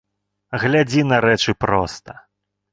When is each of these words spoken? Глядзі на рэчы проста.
Глядзі 0.63 1.05
на 1.11 1.21
рэчы 1.27 1.57
проста. 1.67 2.11